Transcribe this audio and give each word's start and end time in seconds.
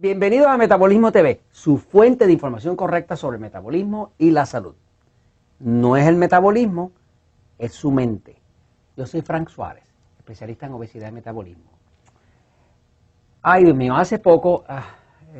Bienvenidos 0.00 0.46
a 0.46 0.56
Metabolismo 0.56 1.10
TV, 1.10 1.40
su 1.50 1.76
fuente 1.76 2.28
de 2.28 2.32
información 2.32 2.76
correcta 2.76 3.16
sobre 3.16 3.34
el 3.34 3.40
metabolismo 3.40 4.12
y 4.16 4.30
la 4.30 4.46
salud. 4.46 4.76
No 5.58 5.96
es 5.96 6.06
el 6.06 6.14
metabolismo, 6.14 6.92
es 7.58 7.72
su 7.72 7.90
mente. 7.90 8.36
Yo 8.96 9.06
soy 9.06 9.22
Frank 9.22 9.48
Suárez, 9.48 9.82
especialista 10.16 10.66
en 10.66 10.74
obesidad 10.74 11.08
y 11.08 11.12
metabolismo. 11.14 11.72
Ay, 13.42 13.64
Dios 13.64 13.76
mío, 13.76 13.96
hace 13.96 14.20
poco 14.20 14.62
ah, 14.68 14.84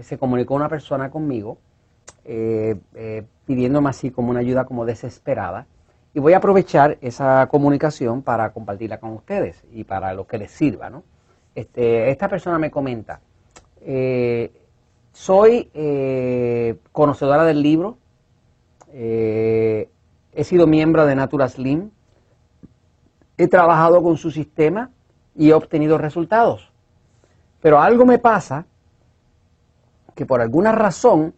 se 0.03 0.19
comunicó 0.19 0.55
una 0.55 0.69
persona 0.69 1.09
conmigo 1.09 1.59
eh, 2.25 2.81
eh, 2.97 3.23
pidiéndome 3.47 3.91
así 3.91 4.11
como 4.11 4.31
una 4.31 4.41
ayuda 4.41 4.65
como 4.65 4.85
desesperada 4.85 5.69
y 6.13 6.19
voy 6.19 6.33
a 6.33 6.39
aprovechar 6.39 6.99
esa 7.01 7.47
comunicación 7.47 8.23
para 8.23 8.53
compartirla 8.53 8.99
con 8.99 9.13
ustedes 9.13 9.63
y 9.71 9.85
para 9.85 10.15
lo 10.15 10.27
que 10.27 10.37
les 10.37 10.51
sirva. 10.51 10.91
¿no? 10.91 11.05
Este, 11.55 12.11
esta 12.11 12.29
persona 12.29 12.59
me 12.59 12.73
comenta, 12.73 13.21
eh, 13.83 14.53
soy 15.13 15.71
eh, 15.75 16.77
conocedora 16.93 17.45
del 17.45 17.63
libro, 17.63 17.99
eh, 18.93 19.89
he 20.33 20.45
sido 20.45 20.67
miembro 20.67 21.07
de 21.07 21.15
Natura 21.15 21.49
Slim, 21.49 21.91
he 23.37 23.49
trabajado 23.49 24.03
con 24.03 24.17
su 24.17 24.31
sistema 24.31 24.91
y 25.35 25.51
he 25.51 25.55
obtenido 25.55 25.99
resultados. 25.99 26.73
Pero 27.61 27.81
algo 27.81 28.07
me 28.07 28.19
pasa 28.19 28.67
que 30.15 30.27
por 30.27 30.41
alguna 30.41 30.73
razón, 30.73 31.35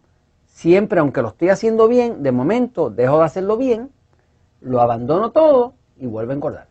siempre 0.46 1.00
aunque 1.00 1.22
lo 1.22 1.28
estoy 1.28 1.50
haciendo 1.50 1.88
bien, 1.88 2.22
de 2.22 2.32
momento 2.32 2.90
dejo 2.90 3.18
de 3.18 3.24
hacerlo 3.24 3.56
bien, 3.56 3.90
lo 4.60 4.80
abandono 4.80 5.30
todo 5.30 5.74
y 5.96 6.06
vuelvo 6.06 6.32
a 6.32 6.34
engordar. 6.34 6.68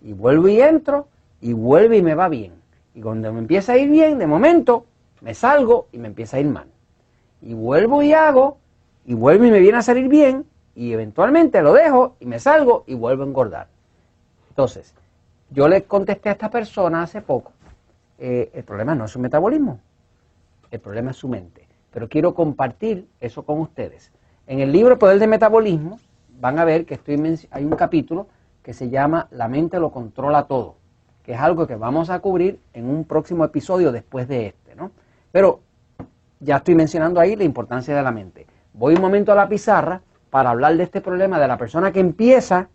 Y 0.00 0.12
vuelvo 0.12 0.48
y 0.48 0.60
entro 0.60 1.08
y 1.40 1.52
vuelve 1.52 1.98
y 1.98 2.02
me 2.02 2.14
va 2.14 2.28
bien. 2.28 2.61
Y 2.94 3.00
cuando 3.00 3.32
me 3.32 3.38
empieza 3.38 3.72
a 3.72 3.78
ir 3.78 3.90
bien, 3.90 4.18
de 4.18 4.26
momento, 4.26 4.86
me 5.20 5.34
salgo 5.34 5.88
y 5.92 5.98
me 5.98 6.08
empieza 6.08 6.36
a 6.36 6.40
ir 6.40 6.46
mal. 6.46 6.66
Y 7.40 7.54
vuelvo 7.54 8.02
y 8.02 8.12
hago, 8.12 8.58
y 9.06 9.14
vuelvo 9.14 9.46
y 9.46 9.50
me 9.50 9.60
viene 9.60 9.78
a 9.78 9.82
salir 9.82 10.08
bien, 10.08 10.44
y 10.74 10.92
eventualmente 10.92 11.62
lo 11.62 11.72
dejo 11.72 12.16
y 12.20 12.26
me 12.26 12.38
salgo 12.38 12.84
y 12.86 12.94
vuelvo 12.94 13.22
a 13.22 13.26
engordar. 13.26 13.68
Entonces, 14.50 14.94
yo 15.50 15.68
le 15.68 15.84
contesté 15.84 16.28
a 16.28 16.32
esta 16.32 16.50
persona 16.50 17.02
hace 17.02 17.20
poco, 17.22 17.52
eh, 18.18 18.50
el 18.54 18.64
problema 18.64 18.94
no 18.94 19.06
es 19.06 19.10
su 19.10 19.18
metabolismo, 19.18 19.80
el 20.70 20.80
problema 20.80 21.10
es 21.10 21.16
su 21.16 21.28
mente. 21.28 21.66
Pero 21.90 22.08
quiero 22.08 22.34
compartir 22.34 23.06
eso 23.20 23.44
con 23.44 23.60
ustedes. 23.60 24.12
En 24.46 24.60
el 24.60 24.72
libro 24.72 24.98
Poder 24.98 25.18
del 25.18 25.28
Metabolismo 25.28 25.98
van 26.40 26.58
a 26.58 26.64
ver 26.64 26.86
que 26.86 26.94
estoy, 26.94 27.48
hay 27.50 27.64
un 27.64 27.76
capítulo 27.76 28.28
que 28.62 28.72
se 28.72 28.88
llama 28.88 29.28
La 29.30 29.48
mente 29.48 29.78
lo 29.78 29.90
controla 29.90 30.44
todo 30.44 30.76
que 31.22 31.32
es 31.32 31.40
algo 31.40 31.66
que 31.66 31.76
vamos 31.76 32.10
a 32.10 32.18
cubrir 32.20 32.60
en 32.72 32.88
un 32.88 33.04
próximo 33.04 33.44
episodio 33.44 33.92
después 33.92 34.28
de 34.28 34.48
este, 34.48 34.74
¿no? 34.74 34.90
Pero 35.30 35.60
ya 36.40 36.56
estoy 36.56 36.74
mencionando 36.74 37.20
ahí 37.20 37.36
la 37.36 37.44
importancia 37.44 37.94
de 37.94 38.02
la 38.02 38.10
mente. 38.10 38.46
Voy 38.72 38.94
un 38.94 39.00
momento 39.00 39.32
a 39.32 39.34
la 39.34 39.48
pizarra 39.48 40.02
para 40.30 40.50
hablar 40.50 40.76
de 40.76 40.84
este 40.84 41.00
problema 41.00 41.38
de 41.38 41.46
la 41.46 41.56
persona 41.56 41.92
que 41.92 42.00
empieza 42.00 42.68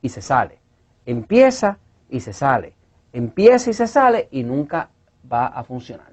y 0.00 0.08
se 0.10 0.22
sale. 0.22 0.58
Empieza 1.06 1.78
y 2.08 2.20
se 2.20 2.32
sale. 2.32 2.74
Empieza 3.12 3.70
y 3.70 3.72
se 3.72 3.86
sale 3.86 4.28
y 4.30 4.44
nunca 4.44 4.90
va 5.30 5.46
a 5.46 5.64
funcionar. 5.64 6.12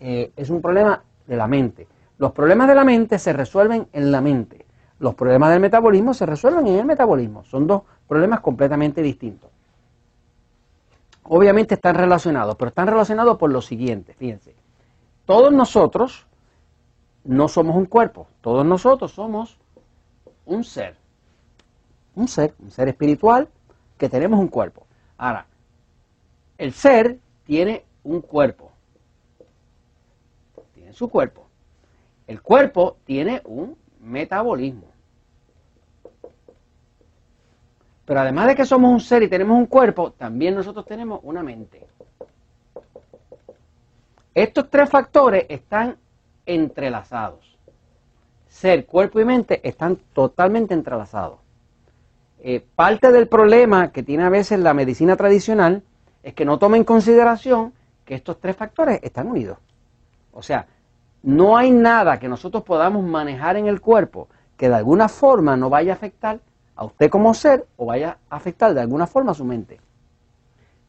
Eh, 0.00 0.32
es 0.36 0.50
un 0.50 0.60
problema 0.60 1.02
de 1.26 1.36
la 1.36 1.46
mente. 1.46 1.86
Los 2.18 2.32
problemas 2.32 2.68
de 2.68 2.74
la 2.74 2.84
mente 2.84 3.18
se 3.18 3.32
resuelven 3.32 3.86
en 3.92 4.10
la 4.10 4.20
mente. 4.20 4.64
Los 4.98 5.14
problemas 5.14 5.50
del 5.50 5.60
metabolismo 5.60 6.14
se 6.14 6.26
resuelven 6.26 6.66
en 6.66 6.78
el 6.78 6.84
metabolismo. 6.84 7.44
Son 7.44 7.66
dos 7.66 7.82
problemas 8.08 8.40
completamente 8.40 9.02
distintos. 9.02 9.50
Obviamente 11.24 11.74
están 11.74 11.94
relacionados, 11.94 12.56
pero 12.56 12.68
están 12.68 12.86
relacionados 12.86 13.38
por 13.38 13.50
lo 13.50 13.62
siguiente, 13.62 14.14
fíjense. 14.14 14.54
Todos 15.24 15.52
nosotros 15.52 16.26
no 17.24 17.48
somos 17.48 17.76
un 17.76 17.86
cuerpo, 17.86 18.28
todos 18.42 18.64
nosotros 18.64 19.12
somos 19.12 19.58
un 20.44 20.64
ser. 20.64 20.96
Un 22.14 22.28
ser, 22.28 22.54
un 22.58 22.70
ser 22.70 22.88
espiritual 22.88 23.48
que 23.98 24.08
tenemos 24.08 24.38
un 24.38 24.48
cuerpo. 24.48 24.86
Ahora, 25.16 25.46
el 26.58 26.72
ser 26.72 27.18
tiene 27.44 27.84
un 28.04 28.20
cuerpo. 28.20 28.70
Tiene 30.74 30.92
su 30.92 31.08
cuerpo. 31.08 31.46
El 32.26 32.40
cuerpo 32.42 32.98
tiene 33.04 33.40
un 33.44 33.76
metabolismo. 34.00 34.93
Pero 38.04 38.20
además 38.20 38.48
de 38.48 38.54
que 38.54 38.66
somos 38.66 38.90
un 38.92 39.00
ser 39.00 39.22
y 39.22 39.28
tenemos 39.28 39.56
un 39.56 39.66
cuerpo, 39.66 40.12
también 40.12 40.54
nosotros 40.54 40.84
tenemos 40.84 41.20
una 41.22 41.42
mente. 41.42 41.86
Estos 44.34 44.68
tres 44.68 44.90
factores 44.90 45.46
están 45.48 45.96
entrelazados. 46.44 47.56
Ser, 48.48 48.84
cuerpo 48.86 49.20
y 49.20 49.24
mente 49.24 49.60
están 49.66 49.96
totalmente 50.12 50.74
entrelazados. 50.74 51.38
Eh, 52.40 52.64
parte 52.74 53.10
del 53.10 53.26
problema 53.26 53.90
que 53.90 54.02
tiene 54.02 54.24
a 54.24 54.28
veces 54.28 54.58
la 54.58 54.74
medicina 54.74 55.16
tradicional 55.16 55.82
es 56.22 56.34
que 56.34 56.44
no 56.44 56.58
toma 56.58 56.76
en 56.76 56.84
consideración 56.84 57.72
que 58.04 58.14
estos 58.14 58.38
tres 58.38 58.54
factores 58.56 59.00
están 59.02 59.28
unidos. 59.28 59.58
O 60.32 60.42
sea, 60.42 60.66
no 61.22 61.56
hay 61.56 61.70
nada 61.70 62.18
que 62.18 62.28
nosotros 62.28 62.64
podamos 62.64 63.02
manejar 63.02 63.56
en 63.56 63.66
el 63.66 63.80
cuerpo 63.80 64.28
que 64.56 64.68
de 64.68 64.74
alguna 64.74 65.08
forma 65.08 65.56
no 65.56 65.70
vaya 65.70 65.92
a 65.92 65.96
afectar 65.96 66.40
a 66.76 66.84
usted 66.84 67.10
como 67.10 67.34
ser 67.34 67.66
o 67.76 67.86
vaya 67.86 68.18
a 68.28 68.36
afectar 68.36 68.74
de 68.74 68.80
alguna 68.80 69.06
forma 69.06 69.32
a 69.32 69.34
su 69.34 69.44
mente. 69.44 69.80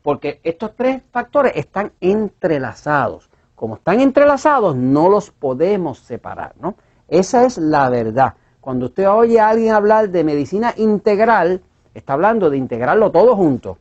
Porque 0.01 0.39
estos 0.43 0.75
tres 0.75 1.01
factores 1.11 1.53
están 1.55 1.91
entrelazados. 1.99 3.29
Como 3.55 3.75
están 3.75 4.01
entrelazados, 4.01 4.75
no 4.75 5.09
los 5.09 5.31
podemos 5.31 5.99
separar, 5.99 6.53
¿no? 6.59 6.75
Esa 7.07 7.45
es 7.45 7.57
la 7.57 7.89
verdad. 7.89 8.35
Cuando 8.59 8.87
usted 8.87 9.09
oye 9.09 9.39
a 9.39 9.49
alguien 9.49 9.73
hablar 9.73 10.09
de 10.09 10.23
medicina 10.23 10.73
integral, 10.77 11.61
está 11.93 12.13
hablando 12.13 12.49
de 12.49 12.57
integrarlo 12.57 13.11
todo 13.11 13.35
junto. 13.35 13.77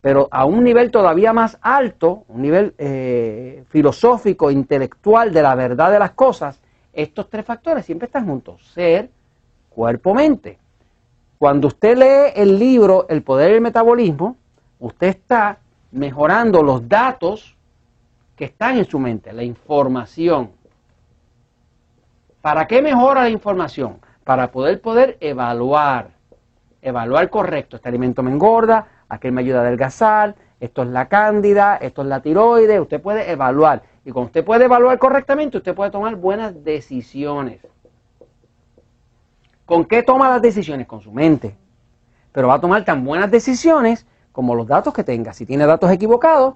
Pero 0.00 0.28
a 0.30 0.44
un 0.44 0.62
nivel 0.62 0.90
todavía 0.90 1.32
más 1.32 1.58
alto, 1.62 2.24
un 2.28 2.42
nivel 2.42 2.74
eh, 2.76 3.64
filosófico, 3.68 4.50
intelectual 4.50 5.32
de 5.32 5.42
la 5.42 5.54
verdad 5.54 5.90
de 5.90 5.98
las 5.98 6.12
cosas, 6.12 6.60
estos 6.92 7.28
tres 7.30 7.44
factores 7.44 7.86
siempre 7.86 8.06
están 8.06 8.26
juntos. 8.26 8.70
Ser, 8.74 9.10
cuerpo, 9.70 10.14
mente. 10.14 10.58
Cuando 11.44 11.68
usted 11.68 11.98
lee 11.98 12.32
el 12.42 12.58
libro 12.58 13.04
El 13.10 13.22
poder 13.22 13.52
del 13.52 13.60
metabolismo, 13.60 14.38
usted 14.78 15.08
está 15.08 15.58
mejorando 15.92 16.62
los 16.62 16.88
datos 16.88 17.54
que 18.34 18.46
están 18.46 18.78
en 18.78 18.86
su 18.86 18.98
mente, 18.98 19.30
la 19.30 19.42
información. 19.42 20.52
¿Para 22.40 22.66
qué 22.66 22.80
mejora 22.80 23.24
la 23.24 23.28
información? 23.28 23.98
Para 24.24 24.50
poder 24.50 24.80
poder 24.80 25.18
evaluar, 25.20 26.12
evaluar 26.80 27.28
correcto. 27.28 27.76
Este 27.76 27.90
alimento 27.90 28.22
me 28.22 28.30
engorda, 28.30 28.86
aquel 29.10 29.32
me 29.32 29.42
ayuda 29.42 29.58
a 29.58 29.62
adelgazar, 29.64 30.36
esto 30.60 30.80
es 30.80 30.88
la 30.88 31.08
cándida, 31.08 31.76
esto 31.76 32.00
es 32.00 32.08
la 32.08 32.22
tiroides. 32.22 32.80
Usted 32.80 33.02
puede 33.02 33.30
evaluar. 33.30 33.82
Y 34.06 34.12
cuando 34.12 34.28
usted 34.28 34.46
puede 34.46 34.64
evaluar 34.64 34.98
correctamente, 34.98 35.58
usted 35.58 35.74
puede 35.74 35.90
tomar 35.90 36.16
buenas 36.16 36.64
decisiones. 36.64 37.60
¿Con 39.66 39.86
qué 39.86 40.02
toma 40.02 40.28
las 40.28 40.42
decisiones? 40.42 40.86
Con 40.86 41.00
su 41.00 41.10
mente. 41.10 41.56
Pero 42.32 42.48
va 42.48 42.54
a 42.54 42.60
tomar 42.60 42.84
tan 42.84 43.04
buenas 43.04 43.30
decisiones 43.30 44.06
como 44.32 44.54
los 44.54 44.66
datos 44.66 44.92
que 44.92 45.04
tenga. 45.04 45.32
Si 45.32 45.46
tiene 45.46 45.64
datos 45.64 45.90
equivocados, 45.90 46.54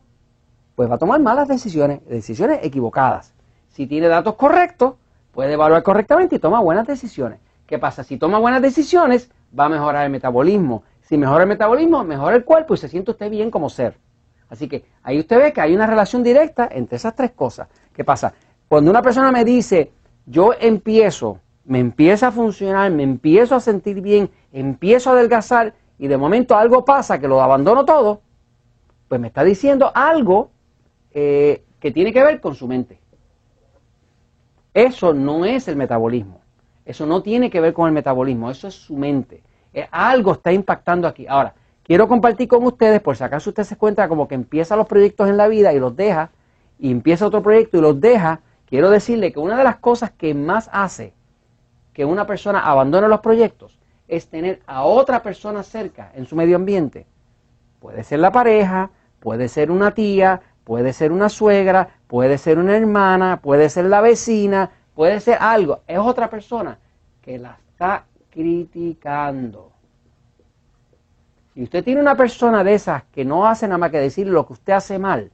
pues 0.74 0.90
va 0.90 0.96
a 0.96 0.98
tomar 0.98 1.20
malas 1.20 1.48
decisiones, 1.48 2.04
decisiones 2.06 2.60
equivocadas. 2.62 3.32
Si 3.68 3.86
tiene 3.86 4.08
datos 4.08 4.34
correctos, 4.34 4.94
puede 5.32 5.52
evaluar 5.52 5.82
correctamente 5.82 6.36
y 6.36 6.38
toma 6.38 6.60
buenas 6.60 6.86
decisiones. 6.86 7.38
¿Qué 7.66 7.78
pasa? 7.78 8.02
Si 8.04 8.18
toma 8.18 8.38
buenas 8.38 8.60
decisiones, 8.60 9.30
va 9.58 9.66
a 9.66 9.68
mejorar 9.68 10.04
el 10.04 10.10
metabolismo. 10.10 10.82
Si 11.00 11.16
mejora 11.16 11.44
el 11.44 11.48
metabolismo, 11.48 12.04
mejora 12.04 12.36
el 12.36 12.44
cuerpo 12.44 12.74
y 12.74 12.76
se 12.76 12.88
siente 12.88 13.12
usted 13.12 13.30
bien 13.30 13.50
como 13.50 13.70
ser. 13.70 13.96
Así 14.50 14.68
que 14.68 14.84
ahí 15.02 15.18
usted 15.18 15.38
ve 15.38 15.52
que 15.52 15.60
hay 15.60 15.74
una 15.74 15.86
relación 15.86 16.22
directa 16.22 16.68
entre 16.70 16.96
esas 16.96 17.14
tres 17.14 17.30
cosas. 17.32 17.68
¿Qué 17.92 18.04
pasa? 18.04 18.32
Cuando 18.68 18.90
una 18.90 19.02
persona 19.02 19.30
me 19.30 19.44
dice, 19.44 19.92
yo 20.26 20.52
empiezo 20.58 21.40
me 21.68 21.80
empieza 21.80 22.28
a 22.28 22.32
funcionar, 22.32 22.90
me 22.90 23.02
empiezo 23.02 23.54
a 23.54 23.60
sentir 23.60 24.00
bien, 24.00 24.30
empiezo 24.52 25.10
a 25.10 25.12
adelgazar 25.12 25.74
y 25.98 26.08
de 26.08 26.16
momento 26.16 26.56
algo 26.56 26.86
pasa 26.86 27.20
que 27.20 27.28
lo 27.28 27.42
abandono 27.42 27.84
todo, 27.84 28.22
pues 29.06 29.20
me 29.20 29.26
está 29.28 29.44
diciendo 29.44 29.92
algo 29.94 30.50
eh, 31.10 31.62
que 31.78 31.90
tiene 31.90 32.10
que 32.10 32.24
ver 32.24 32.40
con 32.40 32.54
su 32.54 32.66
mente. 32.66 32.98
Eso 34.72 35.12
no 35.12 35.44
es 35.44 35.68
el 35.68 35.76
metabolismo. 35.76 36.40
Eso 36.86 37.04
no 37.04 37.22
tiene 37.22 37.50
que 37.50 37.60
ver 37.60 37.74
con 37.74 37.86
el 37.86 37.92
metabolismo, 37.92 38.50
eso 38.50 38.66
es 38.68 38.74
su 38.74 38.96
mente. 38.96 39.42
Eh, 39.74 39.86
algo 39.90 40.32
está 40.32 40.50
impactando 40.50 41.06
aquí. 41.06 41.26
Ahora, 41.28 41.54
quiero 41.82 42.08
compartir 42.08 42.48
con 42.48 42.64
ustedes, 42.64 43.02
por 43.02 43.14
si 43.14 43.24
acaso 43.24 43.50
usted 43.50 43.64
se 43.64 43.76
cuenta 43.76 44.08
como 44.08 44.26
que 44.26 44.34
empieza 44.34 44.74
los 44.74 44.86
proyectos 44.86 45.28
en 45.28 45.36
la 45.36 45.48
vida 45.48 45.74
y 45.74 45.80
los 45.80 45.94
deja, 45.94 46.30
y 46.78 46.90
empieza 46.90 47.26
otro 47.26 47.42
proyecto 47.42 47.76
y 47.76 47.82
los 47.82 48.00
deja, 48.00 48.40
quiero 48.64 48.88
decirle 48.88 49.32
que 49.34 49.38
una 49.38 49.58
de 49.58 49.64
las 49.64 49.76
cosas 49.76 50.12
que 50.12 50.32
más 50.32 50.70
hace 50.72 51.17
que 51.98 52.04
una 52.04 52.28
persona 52.28 52.60
abandone 52.60 53.08
los 53.08 53.18
proyectos 53.18 53.76
es 54.06 54.28
tener 54.28 54.62
a 54.68 54.84
otra 54.84 55.20
persona 55.20 55.64
cerca 55.64 56.12
en 56.14 56.26
su 56.26 56.36
medio 56.36 56.54
ambiente. 56.54 57.08
Puede 57.80 58.04
ser 58.04 58.20
la 58.20 58.30
pareja, 58.30 58.90
puede 59.18 59.48
ser 59.48 59.72
una 59.72 59.90
tía, 59.90 60.40
puede 60.62 60.92
ser 60.92 61.10
una 61.10 61.28
suegra, 61.28 61.88
puede 62.06 62.38
ser 62.38 62.60
una 62.60 62.76
hermana, 62.76 63.40
puede 63.42 63.68
ser 63.68 63.86
la 63.86 64.00
vecina, 64.00 64.70
puede 64.94 65.18
ser 65.18 65.38
algo. 65.40 65.80
Es 65.88 65.98
otra 65.98 66.30
persona 66.30 66.78
que 67.20 67.36
la 67.36 67.58
está 67.68 68.04
criticando. 68.30 69.72
Si 71.52 71.64
usted 71.64 71.82
tiene 71.82 72.00
una 72.00 72.14
persona 72.14 72.62
de 72.62 72.74
esas 72.74 73.02
que 73.10 73.24
no 73.24 73.44
hace 73.44 73.66
nada 73.66 73.78
más 73.78 73.90
que 73.90 73.98
decirle 73.98 74.34
lo 74.34 74.46
que 74.46 74.52
usted 74.52 74.72
hace 74.72 75.00
mal 75.00 75.32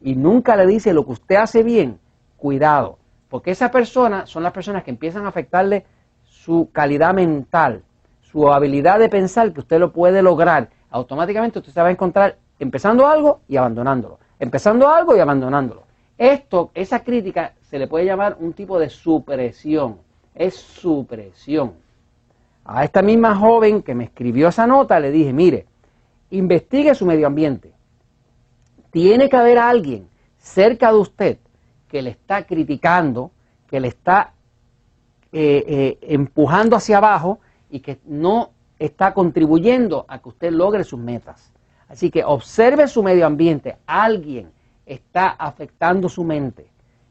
y 0.00 0.16
nunca 0.16 0.56
le 0.56 0.66
dice 0.66 0.92
lo 0.92 1.06
que 1.06 1.12
usted 1.12 1.36
hace 1.36 1.62
bien, 1.62 2.00
cuidado, 2.36 2.98
porque 3.28 3.50
esas 3.50 3.70
personas 3.70 4.28
son 4.30 4.42
las 4.42 4.52
personas 4.52 4.84
que 4.84 4.90
empiezan 4.90 5.26
a 5.26 5.28
afectarle 5.28 5.84
su 6.24 6.70
calidad 6.72 7.14
mental, 7.14 7.82
su 8.20 8.50
habilidad 8.50 8.98
de 8.98 9.08
pensar 9.08 9.52
que 9.52 9.60
usted 9.60 9.78
lo 9.78 9.92
puede 9.92 10.22
lograr. 10.22 10.70
Automáticamente 10.90 11.58
usted 11.58 11.72
se 11.72 11.80
va 11.80 11.88
a 11.88 11.92
encontrar 11.92 12.36
empezando 12.58 13.06
algo 13.06 13.40
y 13.48 13.56
abandonándolo, 13.56 14.18
empezando 14.38 14.88
algo 14.88 15.16
y 15.16 15.20
abandonándolo. 15.20 15.82
Esto, 16.16 16.70
esa 16.74 17.04
crítica 17.04 17.52
se 17.60 17.78
le 17.78 17.86
puede 17.86 18.06
llamar 18.06 18.36
un 18.40 18.52
tipo 18.52 18.78
de 18.78 18.88
supresión, 18.88 19.98
es 20.34 20.54
supresión. 20.54 21.74
A 22.64 22.84
esta 22.84 23.02
misma 23.02 23.36
joven 23.36 23.82
que 23.82 23.94
me 23.94 24.04
escribió 24.04 24.48
esa 24.48 24.66
nota 24.66 24.98
le 25.00 25.10
dije, 25.10 25.32
mire, 25.32 25.66
investigue 26.30 26.94
su 26.94 27.06
medio 27.06 27.26
ambiente. 27.26 27.72
Tiene 28.90 29.28
que 29.28 29.36
haber 29.36 29.58
alguien 29.58 30.08
cerca 30.38 30.90
de 30.92 30.98
usted 30.98 31.38
que 31.88 32.02
le 32.02 32.10
está 32.10 32.44
criticando, 32.44 33.30
que 33.66 33.80
le 33.80 33.88
está 33.88 34.32
eh, 35.32 35.64
eh, 35.66 35.98
empujando 36.02 36.76
hacia 36.76 36.98
abajo 36.98 37.40
y 37.70 37.80
que 37.80 37.98
no 38.06 38.50
está 38.78 39.12
contribuyendo 39.12 40.04
a 40.08 40.20
que 40.20 40.28
usted 40.28 40.52
logre 40.52 40.84
sus 40.84 40.98
metas. 40.98 41.52
Así 41.88 42.10
que 42.10 42.24
observe 42.24 42.86
su 42.86 43.02
medio 43.02 43.26
ambiente. 43.26 43.76
Alguien 43.86 44.50
está 44.86 45.28
afectando 45.28 46.08
su 46.08 46.24
mente 46.24 46.66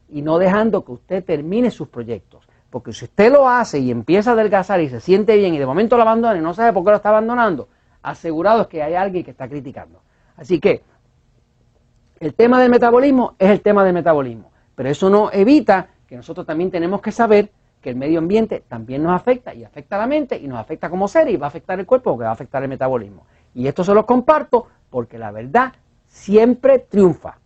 y 0.08 0.22
no 0.22 0.38
dejando 0.38 0.84
que 0.84 0.92
usted 0.92 1.24
termine 1.24 1.70
sus 1.70 1.88
proyectos. 1.88 2.48
Porque 2.70 2.92
si 2.92 3.06
usted 3.06 3.32
lo 3.32 3.48
hace 3.48 3.78
y 3.78 3.90
empieza 3.90 4.30
a 4.30 4.32
adelgazar 4.34 4.80
y 4.80 4.88
se 4.88 5.00
siente 5.00 5.36
bien 5.36 5.54
y 5.54 5.58
de 5.58 5.66
momento 5.66 5.96
lo 5.96 6.02
abandona 6.02 6.38
y 6.38 6.42
no 6.42 6.54
sabe 6.54 6.72
por 6.72 6.84
qué 6.84 6.90
lo 6.90 6.96
está 6.96 7.08
abandonando, 7.08 7.68
asegurado 8.02 8.62
es 8.62 8.68
que 8.68 8.82
hay 8.82 8.94
alguien 8.94 9.24
que 9.24 9.30
está 9.30 9.48
criticando. 9.48 10.00
Así 10.36 10.60
que 10.60 10.82
el 12.20 12.34
tema 12.34 12.60
del 12.60 12.70
metabolismo 12.70 13.34
es 13.38 13.50
el 13.50 13.60
tema 13.60 13.84
del 13.84 13.94
metabolismo, 13.94 14.50
pero 14.78 14.90
eso 14.90 15.10
no 15.10 15.28
evita 15.32 15.88
que 16.06 16.16
nosotros 16.16 16.46
también 16.46 16.70
tenemos 16.70 17.00
que 17.00 17.10
saber 17.10 17.50
que 17.80 17.90
el 17.90 17.96
medio 17.96 18.20
ambiente 18.20 18.62
también 18.68 19.02
nos 19.02 19.12
afecta 19.12 19.52
y 19.52 19.64
afecta 19.64 19.96
a 19.96 19.98
la 19.98 20.06
mente 20.06 20.38
y 20.38 20.46
nos 20.46 20.60
afecta 20.60 20.88
como 20.88 21.08
ser 21.08 21.28
y 21.28 21.36
va 21.36 21.46
a 21.46 21.48
afectar 21.48 21.80
el 21.80 21.84
cuerpo 21.84 22.12
porque 22.12 22.22
va 22.22 22.30
a 22.30 22.34
afectar 22.34 22.62
el 22.62 22.68
metabolismo. 22.68 23.26
Y 23.56 23.66
esto 23.66 23.82
se 23.82 23.92
lo 23.92 24.06
comparto 24.06 24.68
porque 24.88 25.18
la 25.18 25.32
verdad 25.32 25.72
siempre 26.06 26.78
triunfa. 26.78 27.38